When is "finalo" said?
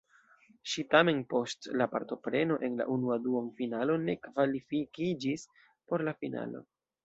6.25-6.69